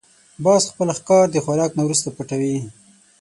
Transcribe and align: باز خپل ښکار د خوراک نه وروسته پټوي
باز 0.43 0.63
خپل 0.71 0.87
ښکار 0.97 1.25
د 1.31 1.37
خوراک 1.43 1.71
نه 1.77 1.81
وروسته 1.85 2.07
پټوي 2.15 2.57